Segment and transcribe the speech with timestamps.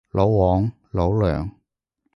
[0.09, 1.47] 老黃，老梁